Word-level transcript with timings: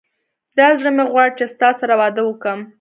دا 0.57 0.67
زړه 0.79 0.89
مي 0.97 1.03
غواړي 1.11 1.31
چي 1.37 1.45
ستا 1.53 1.69
سره 1.79 1.93
واده 2.01 2.21
وکم 2.25 2.59